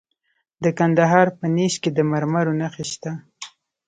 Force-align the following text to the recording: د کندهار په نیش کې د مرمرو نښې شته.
د 0.63 0.65
کندهار 0.79 1.27
په 1.37 1.45
نیش 1.55 1.73
کې 1.83 1.89
د 1.93 1.99
مرمرو 2.11 2.57
نښې 2.59 2.85
شته. 2.91 3.11